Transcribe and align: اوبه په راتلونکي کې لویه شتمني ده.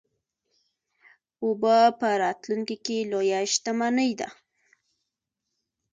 اوبه 1.43 1.77
په 1.99 2.09
راتلونکي 2.23 2.77
کې 2.85 2.97
لویه 3.11 3.39
شتمني 3.53 4.11
ده. 4.19 4.29